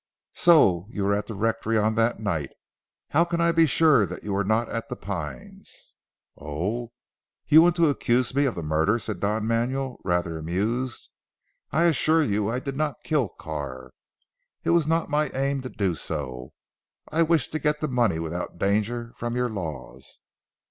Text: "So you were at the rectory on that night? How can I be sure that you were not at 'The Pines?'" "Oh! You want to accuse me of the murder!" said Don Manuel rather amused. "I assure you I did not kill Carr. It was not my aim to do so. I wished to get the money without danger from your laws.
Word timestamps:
"So 0.33 0.87
you 0.89 1.03
were 1.03 1.13
at 1.13 1.27
the 1.27 1.35
rectory 1.35 1.77
on 1.77 1.93
that 1.93 2.19
night? 2.19 2.49
How 3.11 3.23
can 3.23 3.39
I 3.39 3.51
be 3.51 3.67
sure 3.67 4.03
that 4.07 4.23
you 4.23 4.33
were 4.33 4.43
not 4.43 4.67
at 4.67 4.89
'The 4.89 4.95
Pines?'" 4.95 5.93
"Oh! 6.35 6.91
You 7.47 7.61
want 7.61 7.75
to 7.75 7.87
accuse 7.87 8.33
me 8.33 8.45
of 8.45 8.55
the 8.55 8.63
murder!" 8.63 8.97
said 8.97 9.19
Don 9.19 9.45
Manuel 9.45 9.99
rather 10.03 10.39
amused. 10.39 11.11
"I 11.71 11.83
assure 11.83 12.23
you 12.23 12.49
I 12.49 12.59
did 12.59 12.75
not 12.75 13.03
kill 13.03 13.29
Carr. 13.29 13.91
It 14.63 14.71
was 14.71 14.87
not 14.87 15.11
my 15.11 15.29
aim 15.35 15.61
to 15.61 15.69
do 15.69 15.93
so. 15.93 16.53
I 17.11 17.21
wished 17.21 17.51
to 17.51 17.59
get 17.59 17.79
the 17.79 17.87
money 17.87 18.17
without 18.17 18.57
danger 18.57 19.13
from 19.15 19.35
your 19.35 19.49
laws. 19.51 20.17